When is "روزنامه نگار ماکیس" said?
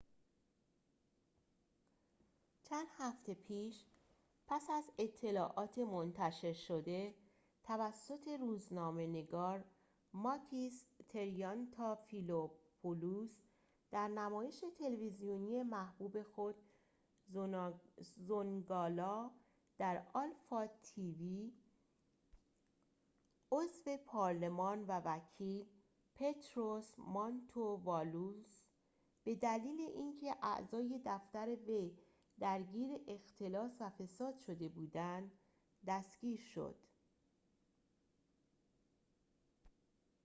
8.39-10.85